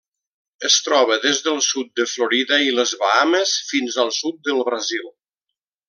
Es 0.69 0.77
troba 0.85 1.17
des 1.25 1.41
del 1.49 1.59
sud 1.65 1.91
de 2.01 2.07
Florida 2.15 2.61
i 2.69 2.73
les 2.79 2.95
Bahames 3.05 3.55
fins 3.71 4.03
al 4.07 4.15
sud 4.23 4.41
del 4.49 4.65
Brasil. 4.73 5.07